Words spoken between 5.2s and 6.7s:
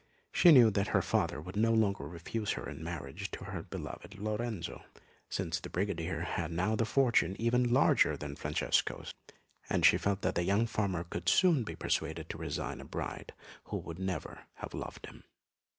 since the brigadier had